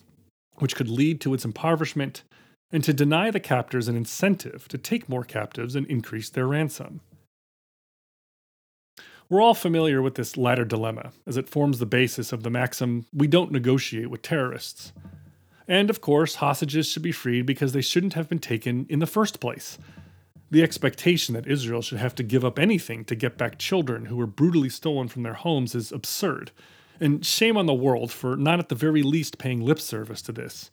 which 0.57 0.77
could 0.77 0.89
lead 0.89 1.21
to 1.21 1.35
its 1.35 1.45
impoverishment, 1.45 2.23
and 2.71 2.83
to 2.85 2.93
deny 2.93 3.31
the 3.31 3.41
captors 3.41 3.89
an 3.89 3.97
incentive 3.97 4.67
to 4.69 4.79
take 4.79 5.09
more 5.09 5.25
captives 5.25 5.77
and 5.77 5.87
increase 5.87 6.29
their 6.29 6.47
ransom. 6.47 7.01
We're 9.29 9.41
all 9.41 9.55
familiar 9.55 10.03
with 10.03 10.17
this 10.17 10.37
latter 10.37 10.65
dilemma, 10.65 11.13
as 11.27 11.37
it 11.37 11.49
forms 11.49 11.79
the 11.79 11.87
basis 11.87 12.33
of 12.33 12.43
the 12.43 12.51
maxim 12.51 13.07
we 13.13 13.27
don't 13.27 13.53
negotiate 13.53 14.11
with 14.11 14.23
terrorists. 14.23 14.93
And 15.67 15.89
of 15.89 16.01
course, 16.01 16.37
hostages 16.37 16.87
should 16.89 17.03
be 17.03 17.13
freed 17.13 17.47
because 17.47 17.73
they 17.73 17.81
shouldn't 17.81 18.15
have 18.15 18.29
been 18.29 18.39
taken 18.39 18.87
in 18.91 18.99
the 18.99 19.07
first 19.07 19.41
place. 19.41 19.79
The 20.51 20.63
expectation 20.63 21.35
that 21.35 21.47
Israel 21.47 21.81
should 21.81 21.99
have 21.99 22.15
to 22.17 22.23
give 22.23 22.45
up 22.45 22.59
anything 22.59 23.05
to 23.07 23.15
get 23.15 23.39
back 23.39 23.59
children 23.59 24.07
who 24.07 24.17
were 24.17 24.27
brutally 24.27 24.69
stolen 24.69 25.09
from 25.09 25.23
their 25.23 25.35
homes 25.35 25.75
is 25.75 25.91
absurd, 25.91 26.51
and 27.01 27.25
shame 27.25 27.57
on 27.57 27.67
the 27.67 27.75
world 27.75 28.13
for 28.13 28.37
not 28.37 28.59
at 28.59 28.69
the 28.69 28.75
very 28.75 29.03
least 29.03 29.39
paying 29.39 29.61
lip 29.61 29.81
service 29.81 30.21
to 30.23 30.33
this. 30.33 30.71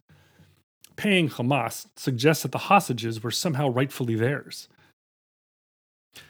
Paying 0.97 1.29
Hamas 1.29 1.87
suggests 1.95 2.43
that 2.43 2.51
the 2.51 2.57
hostages 2.57 3.23
were 3.23 3.31
somehow 3.31 3.69
rightfully 3.69 4.15
theirs. 4.15 4.67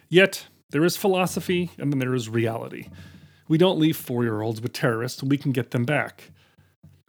Yet, 0.08 0.46
there 0.72 0.84
is 0.84 0.98
philosophy 0.98 1.72
and 1.78 1.92
then 1.92 2.00
there 2.00 2.16
is 2.16 2.30
reality. 2.30 2.90
We 3.48 3.58
don't 3.58 3.80
leave 3.80 3.98
four 3.98 4.24
year 4.24 4.42
olds 4.42 4.62
with 4.62 4.74
terrorists, 4.74 5.22
we 5.22 5.38
can 5.38 5.52
get 5.52 5.72
them 5.72 5.86
back. 5.86 6.32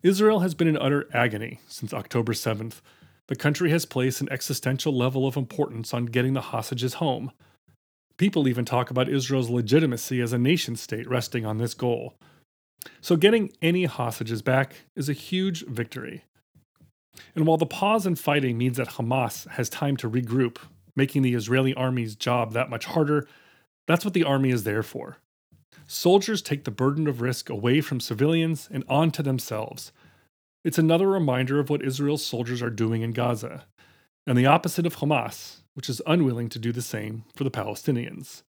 Israel 0.02 0.40
has 0.40 0.54
been 0.54 0.66
in 0.66 0.76
utter 0.76 1.08
agony 1.14 1.60
since 1.68 1.94
October 1.94 2.32
7th. 2.32 2.80
The 3.28 3.36
country 3.36 3.70
has 3.70 3.86
placed 3.86 4.20
an 4.20 4.32
existential 4.32 4.92
level 4.92 5.26
of 5.26 5.36
importance 5.36 5.94
on 5.94 6.06
getting 6.06 6.34
the 6.34 6.40
hostages 6.40 6.94
home. 6.94 7.30
People 8.16 8.48
even 8.48 8.64
talk 8.64 8.90
about 8.90 9.08
Israel's 9.08 9.48
legitimacy 9.48 10.20
as 10.20 10.32
a 10.32 10.38
nation 10.38 10.74
state 10.74 11.08
resting 11.08 11.46
on 11.46 11.58
this 11.58 11.74
goal. 11.74 12.14
So, 13.00 13.16
getting 13.16 13.52
any 13.62 13.84
hostages 13.84 14.42
back 14.42 14.74
is 14.96 15.08
a 15.08 15.12
huge 15.12 15.64
victory. 15.66 16.24
And 17.36 17.46
while 17.46 17.56
the 17.56 17.66
pause 17.66 18.06
in 18.06 18.16
fighting 18.16 18.58
means 18.58 18.76
that 18.78 18.90
Hamas 18.90 19.48
has 19.50 19.68
time 19.68 19.96
to 19.98 20.10
regroup, 20.10 20.58
making 20.96 21.22
the 21.22 21.34
Israeli 21.34 21.74
army's 21.74 22.16
job 22.16 22.52
that 22.52 22.70
much 22.70 22.86
harder, 22.86 23.28
that's 23.86 24.04
what 24.04 24.14
the 24.14 24.24
army 24.24 24.50
is 24.50 24.64
there 24.64 24.82
for. 24.82 25.18
Soldiers 25.86 26.42
take 26.42 26.64
the 26.64 26.70
burden 26.70 27.06
of 27.06 27.20
risk 27.20 27.50
away 27.50 27.80
from 27.80 28.00
civilians 28.00 28.68
and 28.72 28.84
onto 28.88 29.22
themselves. 29.22 29.92
It's 30.64 30.78
another 30.78 31.08
reminder 31.08 31.58
of 31.58 31.70
what 31.70 31.82
Israel's 31.82 32.24
soldiers 32.24 32.62
are 32.62 32.70
doing 32.70 33.02
in 33.02 33.12
Gaza, 33.12 33.64
and 34.26 34.38
the 34.38 34.46
opposite 34.46 34.86
of 34.86 34.96
Hamas, 34.96 35.58
which 35.74 35.88
is 35.88 36.00
unwilling 36.06 36.48
to 36.50 36.58
do 36.58 36.72
the 36.72 36.82
same 36.82 37.24
for 37.34 37.44
the 37.44 37.50
Palestinians. 37.50 38.42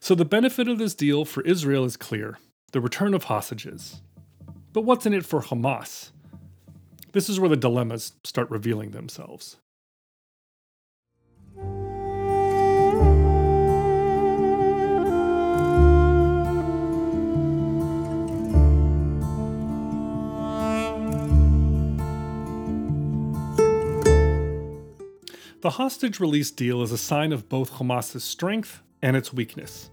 So, 0.00 0.14
the 0.14 0.24
benefit 0.24 0.68
of 0.68 0.78
this 0.78 0.94
deal 0.94 1.24
for 1.24 1.42
Israel 1.42 1.84
is 1.84 1.96
clear 1.96 2.38
the 2.72 2.80
return 2.80 3.14
of 3.14 3.24
hostages. 3.24 4.02
But 4.72 4.82
what's 4.82 5.06
in 5.06 5.14
it 5.14 5.24
for 5.24 5.40
Hamas? 5.40 6.10
This 7.12 7.30
is 7.30 7.40
where 7.40 7.48
the 7.48 7.56
dilemmas 7.56 8.12
start 8.24 8.50
revealing 8.50 8.90
themselves. 8.90 9.56
The 25.62 25.70
hostage 25.70 26.20
release 26.20 26.50
deal 26.50 26.82
is 26.82 26.92
a 26.92 26.98
sign 26.98 27.32
of 27.32 27.48
both 27.48 27.72
Hamas's 27.74 28.22
strength 28.22 28.82
and 29.00 29.16
its 29.16 29.32
weakness. 29.32 29.90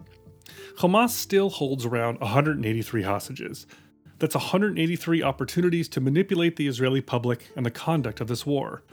Hamas 0.80 1.12
still 1.12 1.50
holds 1.50 1.86
around 1.86 2.20
183 2.20 3.04
hostages. 3.04 3.66
That's 4.20 4.36
183 4.36 5.24
opportunities 5.24 5.88
to 5.90 6.02
manipulate 6.02 6.58
the 6.58 6.68
Israeli 6.68 7.00
public 7.00 7.50
and 7.56 7.66
the 7.66 7.72
conduct 7.72 8.20
of 8.20 8.28
this 8.28 8.46
war. 8.46 8.84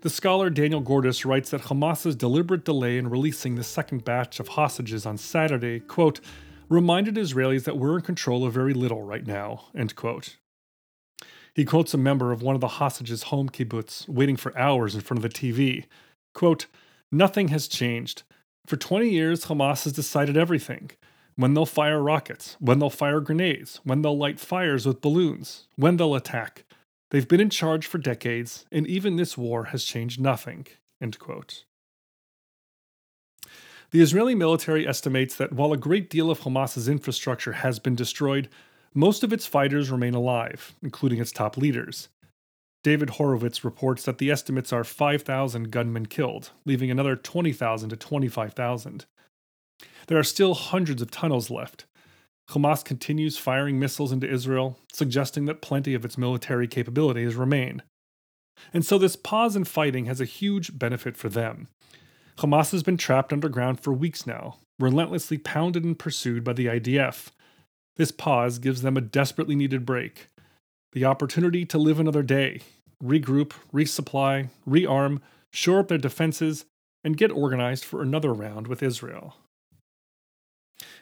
The 0.00 0.10
scholar 0.10 0.50
Daniel 0.50 0.80
Gordis 0.80 1.24
writes 1.24 1.50
that 1.50 1.62
Hamas's 1.62 2.16
deliberate 2.16 2.64
delay 2.64 2.98
in 2.98 3.08
releasing 3.08 3.54
the 3.54 3.62
second 3.62 4.04
batch 4.04 4.40
of 4.40 4.48
hostages 4.48 5.06
on 5.06 5.16
Saturday, 5.16 5.78
quote, 5.78 6.20
reminded 6.68 7.14
Israelis 7.14 7.64
that 7.64 7.78
we're 7.78 7.96
in 7.96 8.02
control 8.02 8.44
of 8.44 8.52
very 8.52 8.74
little 8.74 9.02
right 9.02 9.26
now, 9.26 9.66
end 9.76 9.94
quote. 9.94 10.38
He 11.54 11.64
quotes 11.64 11.92
a 11.92 11.98
member 11.98 12.32
of 12.32 12.42
one 12.42 12.54
of 12.54 12.60
the 12.60 12.68
hostages' 12.68 13.24
home 13.24 13.48
kibbutz 13.48 14.08
waiting 14.08 14.36
for 14.36 14.56
hours 14.56 14.94
in 14.94 15.02
front 15.02 15.22
of 15.22 15.30
the 15.30 15.38
TV. 15.38 15.84
Quote, 16.34 16.66
Nothing 17.10 17.48
has 17.48 17.68
changed. 17.68 18.22
For 18.66 18.76
20 18.76 19.08
years, 19.08 19.46
Hamas 19.46 19.84
has 19.84 19.92
decided 19.92 20.36
everything 20.36 20.92
when 21.36 21.54
they'll 21.54 21.66
fire 21.66 22.02
rockets, 22.02 22.56
when 22.58 22.78
they'll 22.78 22.90
fire 22.90 23.20
grenades, 23.20 23.80
when 23.84 24.02
they'll 24.02 24.16
light 24.16 24.40
fires 24.40 24.86
with 24.86 25.00
balloons, 25.00 25.68
when 25.76 25.96
they'll 25.96 26.14
attack. 26.14 26.64
They've 27.10 27.28
been 27.28 27.40
in 27.40 27.50
charge 27.50 27.86
for 27.86 27.98
decades, 27.98 28.64
and 28.72 28.86
even 28.86 29.16
this 29.16 29.36
war 29.36 29.64
has 29.64 29.84
changed 29.84 30.20
nothing. 30.20 30.66
The 33.90 34.00
Israeli 34.00 34.34
military 34.34 34.88
estimates 34.88 35.36
that 35.36 35.52
while 35.52 35.72
a 35.74 35.76
great 35.76 36.08
deal 36.08 36.30
of 36.30 36.40
Hamas's 36.40 36.88
infrastructure 36.88 37.52
has 37.52 37.78
been 37.78 37.94
destroyed, 37.94 38.48
most 38.94 39.22
of 39.22 39.32
its 39.32 39.46
fighters 39.46 39.90
remain 39.90 40.14
alive, 40.14 40.74
including 40.82 41.20
its 41.20 41.32
top 41.32 41.56
leaders. 41.56 42.08
David 42.84 43.10
Horowitz 43.10 43.64
reports 43.64 44.04
that 44.04 44.18
the 44.18 44.30
estimates 44.30 44.72
are 44.72 44.84
5,000 44.84 45.70
gunmen 45.70 46.06
killed, 46.06 46.50
leaving 46.64 46.90
another 46.90 47.14
20,000 47.14 47.90
to 47.90 47.96
25,000. 47.96 49.06
There 50.08 50.18
are 50.18 50.24
still 50.24 50.54
hundreds 50.54 51.00
of 51.00 51.10
tunnels 51.10 51.50
left. 51.50 51.84
Hamas 52.50 52.84
continues 52.84 53.38
firing 53.38 53.78
missiles 53.78 54.12
into 54.12 54.30
Israel, 54.30 54.78
suggesting 54.92 55.44
that 55.44 55.62
plenty 55.62 55.94
of 55.94 56.04
its 56.04 56.18
military 56.18 56.66
capabilities 56.66 57.36
remain. 57.36 57.82
And 58.74 58.84
so 58.84 58.98
this 58.98 59.16
pause 59.16 59.56
in 59.56 59.64
fighting 59.64 60.06
has 60.06 60.20
a 60.20 60.26
huge 60.26 60.76
benefit 60.76 61.16
for 61.16 61.28
them. 61.28 61.68
Hamas 62.38 62.72
has 62.72 62.82
been 62.82 62.96
trapped 62.96 63.32
underground 63.32 63.80
for 63.80 63.92
weeks 63.92 64.26
now, 64.26 64.58
relentlessly 64.78 65.38
pounded 65.38 65.84
and 65.84 65.98
pursued 65.98 66.42
by 66.42 66.52
the 66.52 66.66
IDF, 66.66 67.28
this 67.96 68.10
pause 68.10 68.58
gives 68.58 68.82
them 68.82 68.96
a 68.96 69.00
desperately 69.00 69.54
needed 69.54 69.84
break 69.84 70.28
the 70.92 71.04
opportunity 71.06 71.64
to 71.64 71.78
live 71.78 71.98
another 71.98 72.22
day, 72.22 72.60
regroup, 73.02 73.52
resupply, 73.72 74.50
rearm, 74.68 75.20
shore 75.50 75.80
up 75.80 75.88
their 75.88 75.98
defenses, 75.98 76.66
and 77.02 77.16
get 77.16 77.30
organized 77.30 77.84
for 77.84 78.02
another 78.02 78.32
round 78.32 78.66
with 78.66 78.82
Israel. 78.82 79.36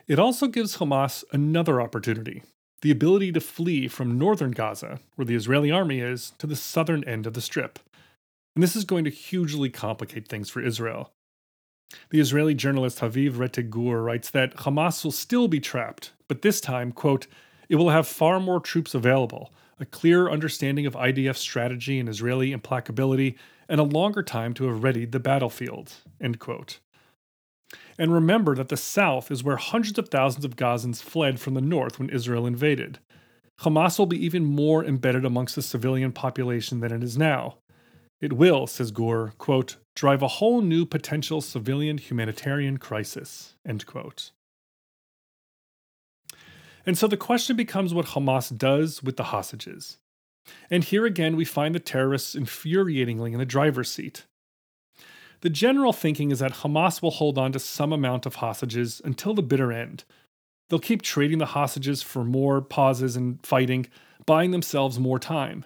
It 0.07 0.19
also 0.19 0.47
gives 0.47 0.77
Hamas 0.77 1.25
another 1.33 1.81
opportunity 1.81 2.43
the 2.83 2.91
ability 2.91 3.31
to 3.31 3.41
flee 3.41 3.89
from 3.89 4.19
northern 4.19 4.53
Gaza, 4.53 5.01
where 5.15 5.27
the 5.27 5.35
Israeli 5.35 5.71
army 5.71 6.01
is, 6.01 6.33
to 6.39 6.47
the 6.47 6.57
southern 6.57 7.05
end 7.05 7.27
of 7.27 7.35
the 7.35 7.43
strip. 7.43 7.79
And 8.57 8.63
this 8.63 8.75
is 8.75 8.85
going 8.85 9.05
to 9.05 9.11
hugely 9.11 9.69
complicate 9.69 10.29
things 10.29 10.49
for 10.49 10.63
Israel. 10.63 11.13
The 12.11 12.21
Israeli 12.21 12.55
journalist 12.55 13.01
Haviv 13.01 13.33
Rettig 13.33 13.71
Gur 13.71 14.03
writes 14.03 14.31
that 14.31 14.57
Hamas 14.59 15.05
will 15.05 15.13
still 15.13 15.49
be 15.49 15.61
trapped, 15.61 16.13
but 16.29 16.43
this 16.43 16.61
time, 16.61 16.93
quote, 16.93 17.27
it 17.69 17.77
will 17.77 17.91
have 17.91 18.07
far 18.07 18.41
more 18.41 18.61
troops 18.61 18.95
available, 18.95 19.53
a 19.79 19.85
clear 19.85 20.29
understanding 20.29 20.87
of 20.87 20.95
IDF 20.95 21.37
strategy 21.37 21.99
and 21.99 22.09
Israeli 22.09 22.53
implacability, 22.53 23.37
and 23.69 23.81
a 23.81 23.85
longer 23.85 24.23
time 24.23 24.55
to 24.55 24.67
have 24.67 24.83
readied 24.83 25.13
the 25.13 25.21
battlefield, 25.21 25.93
end 26.21 26.39
quote. 26.39 26.81
And 27.99 28.13
remember 28.13 28.55
that 28.57 28.69
the 28.69 28.77
south 28.77 29.31
is 29.31 29.45
where 29.45 29.57
hundreds 29.57 29.99
of 29.99 30.09
thousands 30.09 30.45
of 30.45 30.57
Gazans 30.57 31.03
fled 31.03 31.39
from 31.39 31.55
the 31.55 31.61
north 31.61 31.99
when 31.99 32.11
Israel 32.11 32.47
invaded. 32.47 32.99
Hamas 33.61 33.99
will 33.99 34.07
be 34.07 34.25
even 34.25 34.45
more 34.45 34.85
embedded 34.85 35.25
amongst 35.25 35.55
the 35.55 35.63
civilian 35.63 36.13
population 36.13 36.81
than 36.81 36.93
it 36.93 37.05
is 37.05 37.19
now. 37.19 37.59
It 38.21 38.33
will, 38.33 38.67
says 38.67 38.91
Gur, 38.91 39.33
quote, 39.39 39.77
drive 39.95 40.23
a 40.23 40.29
whole 40.29 40.63
new 40.63 40.87
potential 40.87 41.41
civilian 41.41 41.99
humanitarian 41.99 42.79
crisis, 42.79 43.55
end 43.67 43.87
quote. 43.87 44.31
And 46.87 46.97
so 46.97 47.07
the 47.07 47.17
question 47.17 47.57
becomes 47.57 47.93
what 47.93 48.07
Hamas 48.07 48.57
does 48.57 49.03
with 49.03 49.17
the 49.17 49.25
hostages. 49.25 49.99
And 50.71 50.83
here 50.83 51.05
again, 51.05 51.37
we 51.37 51.45
find 51.45 51.75
the 51.75 51.81
terrorists 51.81 52.35
infuriatingly 52.35 53.33
in 53.33 53.39
the 53.39 53.45
driver's 53.45 53.91
seat. 53.91 54.25
The 55.43 55.51
general 55.51 55.93
thinking 55.93 56.31
is 56.31 56.41
that 56.41 56.53
Hamas 56.53 57.01
will 57.01 57.13
hold 57.13 57.39
on 57.39 57.53
to 57.53 57.59
some 57.59 57.93
amount 57.93 58.27
of 58.27 58.37
hostages 58.37 59.01
until 59.05 59.35
the 59.35 59.43
bitter 59.43 59.73
end. 59.73 60.05
They'll 60.69 60.79
keep 60.79 61.03
trading 61.03 61.39
the 61.39 61.47
hostages 61.47 62.03
for 62.03 62.25
more 62.25 62.61
pauses 62.61 63.17
and 63.17 63.45
fighting, 63.45 63.87
buying 64.27 64.51
themselves 64.51 64.99
more 64.99 65.19
time. 65.19 65.65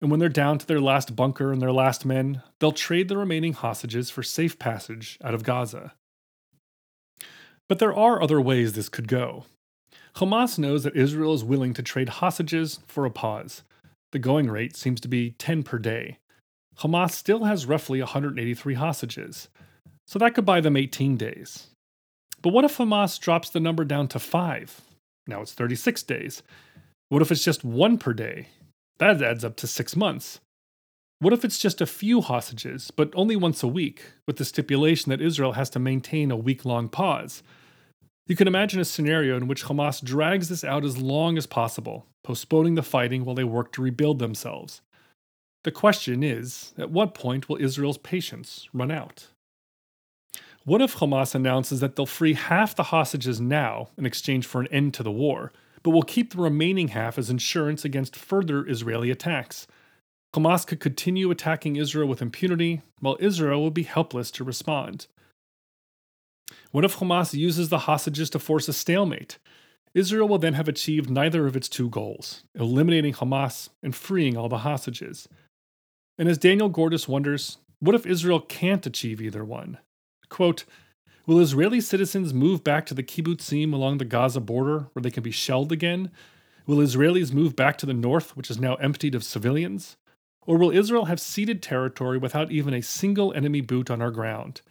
And 0.00 0.10
when 0.10 0.20
they're 0.20 0.28
down 0.28 0.58
to 0.58 0.66
their 0.66 0.80
last 0.80 1.16
bunker 1.16 1.52
and 1.52 1.60
their 1.60 1.72
last 1.72 2.04
men, 2.04 2.42
they'll 2.60 2.72
trade 2.72 3.08
the 3.08 3.16
remaining 3.16 3.52
hostages 3.52 4.10
for 4.10 4.22
safe 4.22 4.58
passage 4.58 5.18
out 5.22 5.34
of 5.34 5.42
Gaza. 5.42 5.94
But 7.68 7.80
there 7.80 7.94
are 7.94 8.22
other 8.22 8.40
ways 8.40 8.72
this 8.72 8.88
could 8.88 9.08
go. 9.08 9.44
Hamas 10.16 10.58
knows 10.58 10.84
that 10.84 10.96
Israel 10.96 11.34
is 11.34 11.44
willing 11.44 11.74
to 11.74 11.82
trade 11.82 12.08
hostages 12.08 12.80
for 12.86 13.04
a 13.04 13.10
pause. 13.10 13.62
The 14.12 14.18
going 14.18 14.48
rate 14.48 14.76
seems 14.76 15.00
to 15.02 15.08
be 15.08 15.32
10 15.38 15.62
per 15.64 15.78
day. 15.78 16.18
Hamas 16.78 17.10
still 17.10 17.44
has 17.44 17.66
roughly 17.66 18.00
183 18.00 18.74
hostages, 18.74 19.48
so 20.06 20.18
that 20.18 20.34
could 20.34 20.46
buy 20.46 20.60
them 20.60 20.76
18 20.76 21.16
days. 21.16 21.68
But 22.40 22.52
what 22.52 22.64
if 22.64 22.78
Hamas 22.78 23.18
drops 23.20 23.50
the 23.50 23.60
number 23.60 23.84
down 23.84 24.08
to 24.08 24.18
5? 24.18 24.80
Now 25.26 25.42
it's 25.42 25.52
36 25.52 26.02
days. 26.04 26.42
What 27.08 27.20
if 27.20 27.30
it's 27.30 27.44
just 27.44 27.64
one 27.64 27.98
per 27.98 28.12
day? 28.12 28.48
That 28.98 29.22
adds 29.22 29.44
up 29.44 29.56
to 29.56 29.66
six 29.66 29.94
months. 29.96 30.40
What 31.20 31.32
if 31.32 31.44
it's 31.44 31.58
just 31.58 31.80
a 31.80 31.86
few 31.86 32.20
hostages, 32.20 32.90
but 32.90 33.12
only 33.14 33.34
once 33.34 33.62
a 33.62 33.68
week, 33.68 34.02
with 34.26 34.36
the 34.36 34.44
stipulation 34.44 35.10
that 35.10 35.20
Israel 35.20 35.52
has 35.52 35.68
to 35.70 35.78
maintain 35.78 36.30
a 36.30 36.36
week 36.36 36.64
long 36.64 36.88
pause? 36.88 37.42
You 38.26 38.36
can 38.36 38.46
imagine 38.46 38.78
a 38.78 38.84
scenario 38.84 39.36
in 39.36 39.48
which 39.48 39.64
Hamas 39.64 40.04
drags 40.04 40.48
this 40.48 40.62
out 40.62 40.84
as 40.84 40.98
long 40.98 41.38
as 41.38 41.46
possible, 41.46 42.06
postponing 42.22 42.74
the 42.74 42.82
fighting 42.82 43.24
while 43.24 43.34
they 43.34 43.44
work 43.44 43.72
to 43.72 43.82
rebuild 43.82 44.18
themselves. 44.18 44.82
The 45.64 45.72
question 45.72 46.22
is 46.22 46.72
at 46.78 46.90
what 46.90 47.14
point 47.14 47.48
will 47.48 47.60
Israel's 47.60 47.98
patience 47.98 48.68
run 48.72 48.90
out? 48.90 49.28
What 50.64 50.82
if 50.82 50.96
Hamas 50.96 51.34
announces 51.34 51.80
that 51.80 51.96
they'll 51.96 52.06
free 52.06 52.34
half 52.34 52.76
the 52.76 52.84
hostages 52.84 53.40
now 53.40 53.88
in 53.96 54.06
exchange 54.06 54.46
for 54.46 54.60
an 54.60 54.68
end 54.68 54.94
to 54.94 55.02
the 55.02 55.10
war, 55.10 55.50
but 55.88 55.94
will 55.94 56.02
keep 56.02 56.34
the 56.34 56.42
remaining 56.42 56.88
half 56.88 57.16
as 57.16 57.30
insurance 57.30 57.82
against 57.82 58.14
further 58.14 58.68
Israeli 58.68 59.10
attacks? 59.10 59.66
Hamas 60.34 60.66
could 60.66 60.80
continue 60.80 61.30
attacking 61.30 61.76
Israel 61.76 62.06
with 62.06 62.20
impunity, 62.20 62.82
while 63.00 63.16
Israel 63.20 63.64
would 63.64 63.72
be 63.72 63.84
helpless 63.84 64.30
to 64.32 64.44
respond. 64.44 65.06
What 66.72 66.84
if 66.84 66.98
Hamas 66.98 67.32
uses 67.32 67.70
the 67.70 67.78
hostages 67.78 68.28
to 68.28 68.38
force 68.38 68.68
a 68.68 68.74
stalemate? 68.74 69.38
Israel 69.94 70.28
will 70.28 70.36
then 70.36 70.52
have 70.52 70.68
achieved 70.68 71.08
neither 71.08 71.46
of 71.46 71.56
its 71.56 71.70
two 71.70 71.88
goals, 71.88 72.44
eliminating 72.54 73.14
Hamas 73.14 73.70
and 73.82 73.96
freeing 73.96 74.36
all 74.36 74.50
the 74.50 74.58
hostages. 74.58 75.26
And 76.18 76.28
as 76.28 76.36
Daniel 76.36 76.68
Gordis 76.68 77.08
wonders, 77.08 77.56
what 77.80 77.94
if 77.94 78.04
Israel 78.04 78.40
can't 78.40 78.84
achieve 78.84 79.22
either 79.22 79.42
one? 79.42 79.78
Quote, 80.28 80.66
Will 81.28 81.40
Israeli 81.40 81.82
citizens 81.82 82.32
move 82.32 82.64
back 82.64 82.86
to 82.86 82.94
the 82.94 83.02
kibbutzim 83.02 83.74
along 83.74 83.98
the 83.98 84.06
Gaza 84.06 84.40
border 84.40 84.88
where 84.94 85.02
they 85.02 85.10
can 85.10 85.22
be 85.22 85.30
shelled 85.30 85.70
again? 85.70 86.10
Will 86.66 86.78
Israelis 86.78 87.34
move 87.34 87.54
back 87.54 87.76
to 87.78 87.84
the 87.84 87.92
north, 87.92 88.34
which 88.34 88.50
is 88.50 88.58
now 88.58 88.76
emptied 88.76 89.14
of 89.14 89.22
civilians? 89.22 89.98
Or 90.46 90.56
will 90.56 90.70
Israel 90.70 91.04
have 91.04 91.20
ceded 91.20 91.62
territory 91.62 92.16
without 92.16 92.50
even 92.50 92.72
a 92.72 92.80
single 92.80 93.34
enemy 93.34 93.60
boot 93.60 93.90
on 93.90 94.00
our 94.00 94.10
ground? 94.10 94.62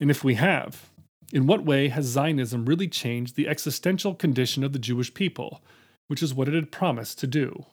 And 0.00 0.10
if 0.10 0.24
we 0.24 0.36
have, 0.36 0.88
in 1.34 1.46
what 1.46 1.66
way 1.66 1.88
has 1.88 2.06
Zionism 2.06 2.64
really 2.64 2.88
changed 2.88 3.36
the 3.36 3.46
existential 3.46 4.14
condition 4.14 4.64
of 4.64 4.72
the 4.72 4.78
Jewish 4.78 5.12
people, 5.12 5.60
which 6.08 6.22
is 6.22 6.32
what 6.32 6.48
it 6.48 6.54
had 6.54 6.72
promised 6.72 7.18
to 7.18 7.26
do? 7.26 7.66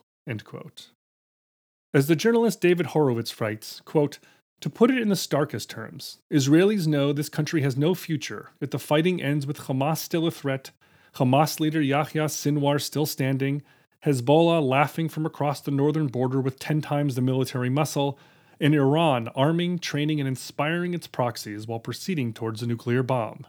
As 1.93 2.07
the 2.07 2.15
journalist 2.17 2.59
David 2.59 2.87
Horowitz 2.87 3.39
writes, 3.39 3.81
quote, 3.85 4.19
to 4.61 4.69
put 4.69 4.89
it 4.89 4.97
in 4.97 5.09
the 5.09 5.15
starkest 5.15 5.69
terms, 5.69 6.17
Israelis 6.31 6.87
know 6.87 7.13
this 7.13 7.29
country 7.29 7.61
has 7.61 7.77
no 7.77 7.93
future 7.93 8.49
if 8.59 8.71
the 8.71 8.79
fighting 8.79 9.21
ends 9.21 9.45
with 9.45 9.59
Hamas 9.59 9.97
still 9.97 10.25
a 10.25 10.31
threat, 10.31 10.71
Hamas 11.15 11.59
leader 11.59 11.81
Yahya 11.81 12.25
Sinwar 12.25 12.81
still 12.81 13.05
standing, 13.05 13.61
Hezbollah 14.05 14.61
laughing 14.61 15.09
from 15.09 15.25
across 15.25 15.61
the 15.61 15.71
northern 15.71 16.07
border 16.07 16.39
with 16.39 16.59
10 16.59 16.81
times 16.81 17.15
the 17.15 17.21
military 17.21 17.69
muscle, 17.69 18.17
and 18.59 18.73
Iran 18.73 19.27
arming, 19.35 19.79
training, 19.79 20.19
and 20.19 20.27
inspiring 20.27 20.93
its 20.93 21.07
proxies 21.07 21.67
while 21.67 21.79
proceeding 21.79 22.33
towards 22.33 22.63
a 22.63 22.67
nuclear 22.67 23.03
bomb. 23.03 23.45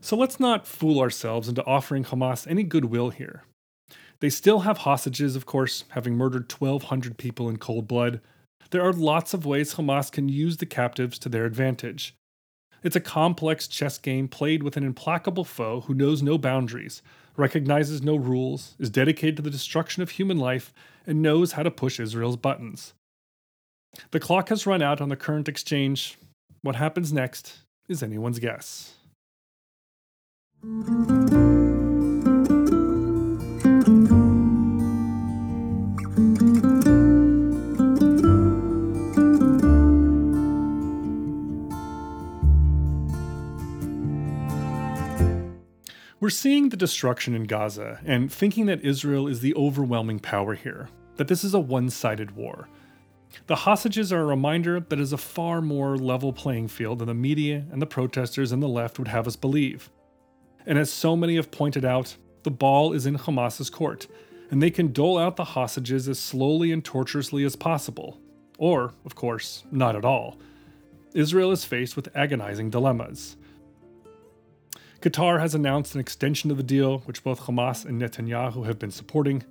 So 0.00 0.16
let's 0.16 0.40
not 0.40 0.66
fool 0.66 1.00
ourselves 1.00 1.48
into 1.48 1.64
offering 1.64 2.04
Hamas 2.04 2.46
any 2.46 2.62
goodwill 2.62 3.10
here. 3.10 3.44
They 4.20 4.30
still 4.30 4.60
have 4.60 4.78
hostages, 4.78 5.36
of 5.36 5.46
course, 5.46 5.84
having 5.90 6.14
murdered 6.14 6.50
1,200 6.50 7.18
people 7.18 7.48
in 7.48 7.56
cold 7.56 7.86
blood. 7.86 8.20
There 8.70 8.82
are 8.82 8.92
lots 8.92 9.34
of 9.34 9.44
ways 9.44 9.74
Hamas 9.74 10.12
can 10.12 10.28
use 10.28 10.58
the 10.58 10.66
captives 10.66 11.18
to 11.20 11.28
their 11.28 11.44
advantage. 11.44 12.14
It's 12.82 12.96
a 12.96 13.00
complex 13.00 13.66
chess 13.66 13.98
game 13.98 14.28
played 14.28 14.62
with 14.62 14.76
an 14.76 14.84
implacable 14.84 15.44
foe 15.44 15.80
who 15.82 15.94
knows 15.94 16.22
no 16.22 16.38
boundaries, 16.38 17.02
recognizes 17.36 18.02
no 18.02 18.16
rules, 18.16 18.76
is 18.78 18.88
dedicated 18.88 19.36
to 19.36 19.42
the 19.42 19.50
destruction 19.50 20.02
of 20.02 20.10
human 20.10 20.38
life, 20.38 20.72
and 21.06 21.20
knows 21.20 21.52
how 21.52 21.62
to 21.62 21.70
push 21.70 21.98
Israel's 21.98 22.36
buttons. 22.36 22.94
The 24.12 24.20
clock 24.20 24.48
has 24.50 24.66
run 24.66 24.82
out 24.82 25.00
on 25.00 25.08
the 25.08 25.16
current 25.16 25.48
exchange. 25.48 26.16
What 26.62 26.76
happens 26.76 27.12
next 27.12 27.58
is 27.88 28.02
anyone's 28.02 28.38
guess. 28.38 28.94
We're 46.30 46.34
seeing 46.34 46.68
the 46.68 46.76
destruction 46.76 47.34
in 47.34 47.42
Gaza 47.42 47.98
and 48.04 48.32
thinking 48.32 48.66
that 48.66 48.84
Israel 48.84 49.26
is 49.26 49.40
the 49.40 49.52
overwhelming 49.56 50.20
power 50.20 50.54
here, 50.54 50.88
that 51.16 51.26
this 51.26 51.42
is 51.42 51.54
a 51.54 51.58
one 51.58 51.90
sided 51.90 52.36
war. 52.36 52.68
The 53.48 53.56
hostages 53.56 54.12
are 54.12 54.20
a 54.20 54.26
reminder 54.26 54.78
that 54.78 55.00
it 55.00 55.02
is 55.02 55.12
a 55.12 55.18
far 55.18 55.60
more 55.60 55.96
level 55.96 56.32
playing 56.32 56.68
field 56.68 57.00
than 57.00 57.08
the 57.08 57.14
media 57.14 57.64
and 57.72 57.82
the 57.82 57.86
protesters 57.86 58.52
and 58.52 58.62
the 58.62 58.68
left 58.68 59.00
would 59.00 59.08
have 59.08 59.26
us 59.26 59.34
believe. 59.34 59.90
And 60.66 60.78
as 60.78 60.92
so 60.92 61.16
many 61.16 61.34
have 61.34 61.50
pointed 61.50 61.84
out, 61.84 62.16
the 62.44 62.52
ball 62.52 62.92
is 62.92 63.06
in 63.06 63.16
Hamas's 63.16 63.68
court, 63.68 64.06
and 64.52 64.62
they 64.62 64.70
can 64.70 64.92
dole 64.92 65.18
out 65.18 65.34
the 65.34 65.42
hostages 65.42 66.08
as 66.08 66.20
slowly 66.20 66.70
and 66.70 66.84
torturously 66.84 67.42
as 67.42 67.56
possible. 67.56 68.20
Or, 68.56 68.92
of 69.04 69.16
course, 69.16 69.64
not 69.72 69.96
at 69.96 70.04
all. 70.04 70.38
Israel 71.12 71.50
is 71.50 71.64
faced 71.64 71.96
with 71.96 72.14
agonizing 72.14 72.70
dilemmas. 72.70 73.36
Qatar 75.00 75.40
has 75.40 75.54
announced 75.54 75.94
an 75.94 76.00
extension 76.00 76.50
of 76.50 76.58
the 76.58 76.62
deal, 76.62 76.98
which 77.00 77.24
both 77.24 77.40
Hamas 77.40 77.86
and 77.86 78.00
Netanyahu 78.00 78.66
have 78.66 78.78
been 78.78 78.90
supporting. 78.90 79.42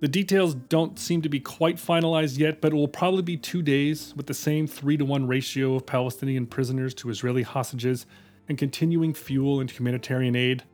The 0.00 0.08
details 0.08 0.54
don't 0.54 0.98
seem 0.98 1.22
to 1.22 1.30
be 1.30 1.40
quite 1.40 1.76
finalized 1.76 2.36
yet, 2.36 2.60
but 2.60 2.72
it 2.72 2.76
will 2.76 2.86
probably 2.86 3.22
be 3.22 3.38
two 3.38 3.62
days 3.62 4.12
with 4.14 4.26
the 4.26 4.34
same 4.34 4.66
3 4.66 4.98
to 4.98 5.04
1 5.06 5.26
ratio 5.26 5.76
of 5.76 5.86
Palestinian 5.86 6.46
prisoners 6.46 6.92
to 6.94 7.08
Israeli 7.08 7.42
hostages 7.42 8.04
and 8.50 8.58
continuing 8.58 9.14
fuel 9.14 9.60
and 9.60 9.70
humanitarian 9.70 10.36
aid. 10.36 10.64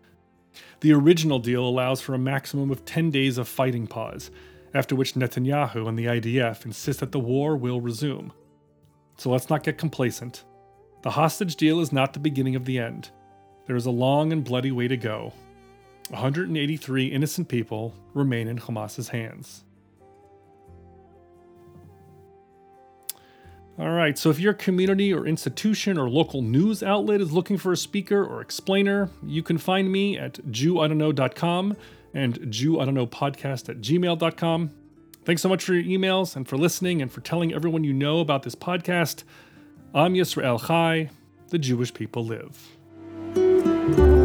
The 0.80 0.92
original 0.92 1.38
deal 1.38 1.64
allows 1.64 2.00
for 2.00 2.14
a 2.14 2.18
maximum 2.18 2.72
of 2.72 2.84
10 2.84 3.12
days 3.12 3.38
of 3.38 3.46
fighting 3.46 3.86
pause, 3.86 4.32
after 4.74 4.96
which 4.96 5.14
Netanyahu 5.14 5.86
and 5.86 5.96
the 5.96 6.06
IDF 6.06 6.66
insist 6.66 6.98
that 6.98 7.12
the 7.12 7.20
war 7.20 7.56
will 7.56 7.80
resume. 7.80 8.32
So 9.16 9.30
let's 9.30 9.48
not 9.48 9.62
get 9.62 9.78
complacent. 9.78 10.42
The 11.02 11.10
hostage 11.10 11.54
deal 11.54 11.78
is 11.78 11.92
not 11.92 12.12
the 12.12 12.18
beginning 12.18 12.56
of 12.56 12.64
the 12.64 12.80
end. 12.80 13.12
There 13.66 13.76
is 13.76 13.86
a 13.86 13.90
long 13.90 14.32
and 14.32 14.44
bloody 14.44 14.72
way 14.72 14.88
to 14.88 14.96
go. 14.96 15.32
183 16.10 17.06
innocent 17.06 17.48
people 17.48 17.94
remain 18.12 18.48
in 18.48 18.58
Hamas's 18.58 19.08
hands. 19.08 19.64
All 23.78 23.90
right, 23.90 24.18
so 24.18 24.28
if 24.28 24.38
your 24.38 24.52
community 24.52 25.14
or 25.14 25.26
institution 25.26 25.96
or 25.96 26.10
local 26.10 26.42
news 26.42 26.82
outlet 26.82 27.22
is 27.22 27.32
looking 27.32 27.56
for 27.56 27.72
a 27.72 27.76
speaker 27.76 28.22
or 28.22 28.42
explainer, 28.42 29.08
you 29.22 29.42
can 29.42 29.56
find 29.56 29.90
me 29.90 30.18
at 30.18 30.34
JewOughtaKnow.com 30.34 31.76
and 32.12 32.38
JewOughtaKnowPodcast 32.40 33.70
at 33.70 33.80
gmail.com. 33.80 34.70
Thanks 35.24 35.40
so 35.40 35.48
much 35.48 35.64
for 35.64 35.72
your 35.72 35.84
emails 35.84 36.36
and 36.36 36.46
for 36.46 36.58
listening 36.58 37.00
and 37.00 37.10
for 37.10 37.22
telling 37.22 37.54
everyone 37.54 37.82
you 37.82 37.94
know 37.94 38.20
about 38.20 38.42
this 38.42 38.54
podcast. 38.54 39.22
Am 39.94 40.14
Yisrael 40.14 40.66
Chai. 40.66 41.08
The 41.48 41.58
Jewish 41.58 41.94
people 41.94 42.24
live. 42.26 42.76
Thank 43.94 44.16
you. 44.16 44.21